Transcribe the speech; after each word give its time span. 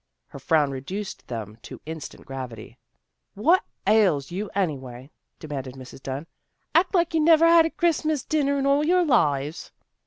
Her 0.29 0.39
frown 0.39 0.71
reduced 0.71 1.27
them 1.27 1.59
to 1.61 1.79
instant 1.85 2.25
gravity." 2.25 2.79
What 3.45 3.63
ails 3.85 4.31
you, 4.31 4.49
anyway?" 4.55 5.11
demanded 5.39 5.75
Mrs. 5.75 6.01
Dunn." 6.01 6.25
Act 6.73 6.95
like 6.95 7.13
you 7.13 7.19
never 7.19 7.45
had 7.45 7.67
a 7.67 7.69
Christmas 7.69 8.23
dinner 8.23 8.57
in 8.57 8.65
all 8.65 8.83
your 8.83 9.05
lives." 9.05 9.71